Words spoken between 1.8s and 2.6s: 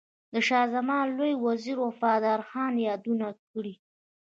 وفادار